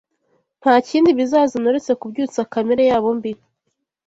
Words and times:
nta 0.61 0.73
kindi 0.87 1.09
bizazana 1.17 1.65
uretse 1.69 1.91
kubyutsa 2.01 2.41
kamere 2.51 2.83
yabo 2.89 3.09
mbi 3.17 3.31